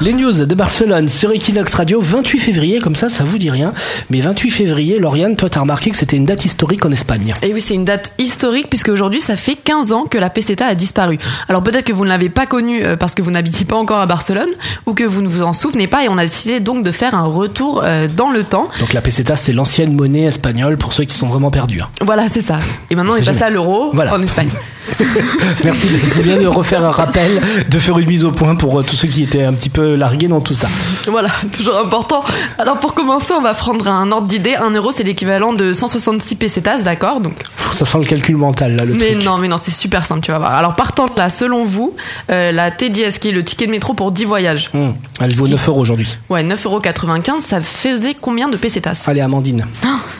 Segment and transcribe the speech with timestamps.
[0.00, 3.72] Les news de Barcelone sur Equinox Radio, 28 février, comme ça, ça vous dit rien.
[4.10, 7.32] Mais 28 février, Lauriane, toi, t'as remarqué que c'était une date historique en Espagne.
[7.42, 10.66] Et oui, c'est une date historique puisque aujourd'hui, ça fait 15 ans que la peseta
[10.66, 11.18] a disparu.
[11.48, 13.98] Alors peut-être que vous ne l'avez pas connue euh, parce que vous n'habitiez pas encore
[14.00, 14.50] à Barcelone
[14.86, 17.14] ou que vous ne vous en souvenez pas et on a décidé donc de faire
[17.14, 18.68] un retour euh, dans le temps.
[18.80, 21.80] Donc la peseta, c'est l'ancienne monnaie espagnole pour ceux qui sont vraiment perdus.
[21.80, 21.88] hein.
[22.02, 22.58] Voilà, c'est ça.
[22.90, 24.12] Et maintenant, on C'est est passé à l'euro Voilà.
[24.14, 24.48] en Espagne.
[25.64, 28.82] Merci, c'est bien de refaire un rappel, de faire une mise au point pour euh,
[28.82, 30.68] tous ceux qui étaient un petit peu largués dans tout ça.
[31.08, 32.22] Voilà, toujours important.
[32.58, 34.54] Alors pour commencer, on va prendre un ordre d'idée.
[34.56, 37.34] Un euro, c'est l'équivalent de 166 pesetas, d'accord Donc?
[37.72, 39.24] Ça sent le calcul mental, là, le Mais truc.
[39.24, 40.54] non, mais non, c'est super simple, tu vas voir.
[40.54, 41.94] Alors partant de là, selon vous,
[42.30, 45.48] euh, la T10, qui est le ticket de métro pour 10 voyages, Hum, elle vaut
[45.48, 46.16] 9 euros aujourd'hui.
[46.28, 49.04] ouais, 9,95€, ça faisait combien de pesetas?
[49.06, 49.66] Allez, Amandine.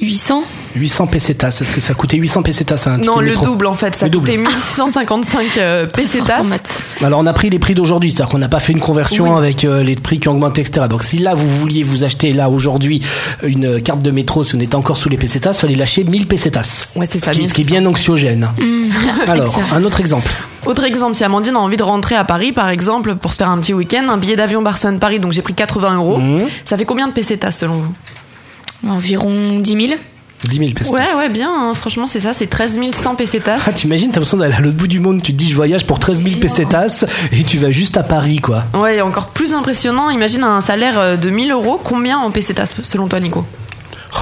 [0.00, 0.42] 800
[0.76, 1.58] 800 pesetas.
[1.60, 4.06] Est-ce que ça coûtait 800 pesetas à un Non, le métro double en fait, ça
[4.06, 4.26] Le double.
[4.26, 6.42] coûtait 1655 euh, pesetas.
[7.02, 9.38] Alors on a pris les prix d'aujourd'hui, c'est-à-dire qu'on n'a pas fait une conversion Oui.
[9.38, 10.86] avec euh, les prix qui ont augmenté, etc.
[10.88, 13.00] Donc si là vous vouliez vous acheter là aujourd'hui
[13.42, 16.88] une carte de métro, si on était encore sous les pesetas, fallait lâcher 1000 pesetas.
[16.96, 17.32] Ouais, c'est ça.
[17.32, 18.48] Ce qui, ce qui est bien anxiogène.
[19.26, 20.30] Alors, un autre exemple.
[20.66, 23.50] Autre exemple, si Amandine a envie de rentrer à Paris, par exemple, pour se faire
[23.50, 26.18] un petit week-end, un billet d'avion Barcelone-Paris, donc j'ai pris 80 euros.
[26.18, 26.46] Mhm.
[26.64, 27.94] Ça fait combien de pesetas selon vous?
[28.88, 30.00] Environ 10 000
[30.48, 30.94] 10 000 pesetas.
[30.94, 31.50] Ouais, ouais, bien.
[31.52, 31.74] hein.
[31.74, 33.58] Franchement, c'est ça, c'est 13 100 pesetas.
[33.66, 35.86] Ah, t'imagines, t'as l'impression d'aller à l'autre bout du monde, tu te dis je voyage
[35.86, 38.64] pour 13 000 pesetas et tu vas juste à Paris, quoi.
[38.74, 42.72] Ouais, et encore plus impressionnant, imagine un salaire euh, de 1000 euros, combien en pesetas
[42.82, 43.44] selon toi, Nico?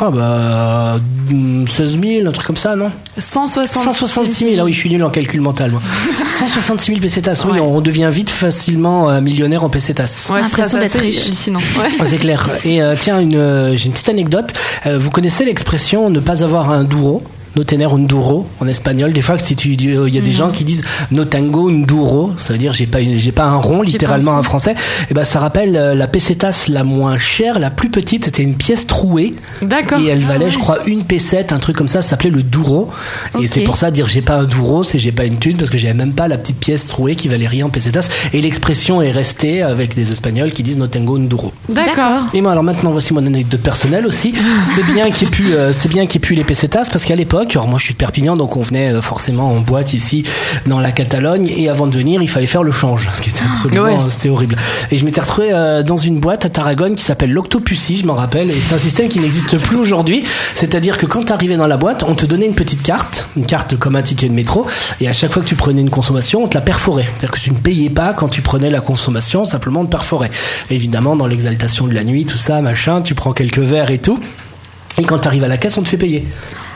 [0.01, 1.01] Ah bah,
[1.31, 4.91] hum, 16 000, un truc comme ça, non 166 166 000, ah oui, je suis
[4.91, 5.81] nul en calcul mental, moi.
[6.39, 7.61] 166 000 pesetas, oui, Ouais.
[7.61, 10.29] on devient vite facilement euh, millionnaire en pesetas.
[10.33, 11.25] Ouais, L'impression d'être assez riche.
[11.27, 11.61] hallucinant.
[11.79, 12.07] Ouais.
[12.07, 12.49] C'est clair.
[12.65, 14.53] Et euh, tiens, une, euh, j'ai une petite anecdote.
[14.87, 17.23] Euh, vous connaissez l'expression ne pas avoir un duro
[17.57, 19.13] No tener un duro en espagnol.
[19.13, 22.53] Des fois, euh, il y a des gens qui disent no tengo un duro, ça
[22.53, 24.75] veut dire j'ai pas j'ai pas un rond, littéralement en français.
[25.11, 28.27] Et ben, ça rappelle euh, la pesetas la moins chère, la plus petite.
[28.27, 29.35] C'était une pièce trouée.
[29.63, 30.01] D'accord.
[30.01, 32.91] Et elle valait, je crois, une pesette, un truc comme ça, ça s'appelait le duro.
[33.41, 35.71] Et c'est pour ça, dire j'ai pas un duro, c'est j'ai pas une thune, parce
[35.71, 38.09] que j'avais même pas la petite pièce trouée qui valait rien en pesetas.
[38.33, 41.53] Et l'expression est restée avec des Espagnols qui disent no tengo un duro.
[41.69, 42.27] D'accord.
[42.35, 44.35] Et moi, alors maintenant, voici mon anecdote personnelle aussi.
[44.63, 47.17] C'est bien qu'il ait pu, euh, c'est bien qu'il ait pu les pesetas parce qu'à
[47.17, 50.23] l'époque, alors moi je suis de Perpignan, donc on venait euh, forcément en boîte ici
[50.67, 53.43] dans la Catalogne, et avant de venir, il fallait faire le change, ce qui était
[53.49, 53.95] absolument, Ouais.
[53.95, 54.57] euh, c'était horrible.
[54.91, 58.15] Et je m'étais retrouvé euh, dans une boîte à Tarragone qui s'appelle l'Octopussy, je m'en
[58.15, 60.25] rappelle, et c'est un système qui n'existe plus aujourd'hui.
[60.55, 63.47] C'est-à-dire que quand tu arrivais dans la boîte, on te donnait une petite carte, une
[63.47, 64.67] carte comme un ticket de métro,
[65.01, 67.05] et à chaque fois que tu prenais une consommation, on te la perforait.
[67.07, 70.31] C'est-à-dire que tu ne payais pas quand tu prenais la consommation, simplement on te perforait.
[70.71, 74.19] Évidemment, dans l'exaltation de la nuit, tout ça, machin, tu prends quelques verres et tout.
[74.99, 76.25] Et quand tu arrives à la caisse, on te fait payer.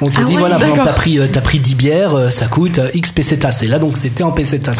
[0.02, 0.84] On te Ah dit ouais, voilà, d'accord.
[0.84, 3.60] t'as pris, euh, t'as pris 10 bières, euh, ça coûte euh, X pesetas.
[3.62, 4.74] Et là, donc, c'était en pesetas.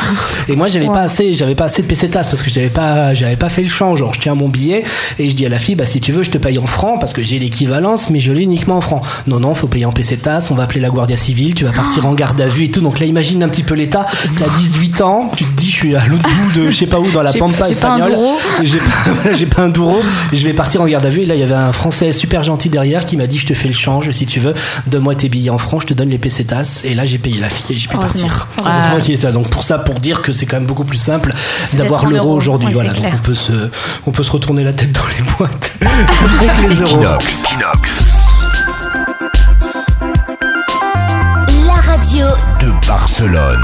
[0.48, 0.94] Et moi, j'avais Wow.
[0.94, 3.68] pas assez, j'avais pas assez de pesetas parce que j'avais pas, j'avais pas fait le
[3.68, 4.00] change.
[4.00, 4.82] Genre, je tiens mon billet
[5.20, 6.98] et je dis à la fille, bah, si tu veux, je te paye en francs
[7.00, 9.02] parce que j'ai l'équivalence, mais je l'ai uniquement en francs.
[9.28, 10.48] Non, non, faut payer en pesetas.
[10.50, 11.54] On va appeler la Guardia Civile.
[11.54, 12.80] Tu vas partir en garde à vue et tout.
[12.80, 14.06] Donc là, imagine un petit peu l'état.
[14.38, 15.30] T'as 18 ans.
[15.36, 17.32] Tu te dis, je suis à l'autre bout de, je sais pas où, dans la
[17.32, 18.18] pampa j'ai pas un espagnole.
[18.64, 20.00] J'ai pas, j'ai pas un duro.
[20.32, 21.20] Je vais partir en garde à vue.
[21.22, 23.54] Et là, il y avait un Français super gentil derrière qui m'a dit, je te
[23.54, 24.54] fais le change si tu veux.
[24.88, 26.82] Donne-moi tes billets en francs, je te donne les pesetas.
[26.84, 28.48] Et là, j'ai payé la fille et j'ai pu partir.
[28.58, 28.80] Heureusement.
[28.80, 29.32] Heureusement qu'il était là.
[29.32, 31.34] Donc pour ça, pour dire que c'est quand même beaucoup plus simple
[31.74, 32.68] d'avoir l'euro aujourd'hui.
[32.68, 32.92] Ouais, voilà.
[32.92, 33.52] Donc on peut se,
[34.06, 37.02] on peut se retourner la tête dans les boîtes avec les euros.
[41.66, 42.26] La radio
[42.60, 43.62] De Barcelone.